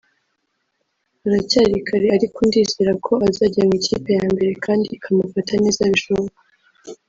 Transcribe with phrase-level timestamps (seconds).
[1.21, 6.39] haracyari kare ariko ndizera ko azajya mu ikipe ya mbere kandi ikamufata neza bishoboka